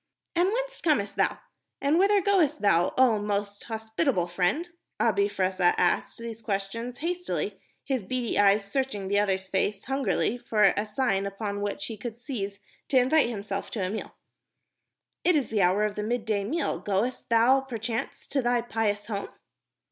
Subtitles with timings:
[0.35, 1.37] "And whence comest thou?
[1.79, 4.67] And whither goest thou, oh most hospitable friend?"
[4.99, 10.63] Abi Fressah asked these questions hastily, his beady eyes searching the other's face hungrily for
[10.75, 12.59] a sign upon which he could seize
[12.89, 14.15] to invite himself to a meal.
[15.23, 16.79] "It is the hour of the mid day meal.
[16.79, 19.29] Goest thou, perchance, to thy pious home?"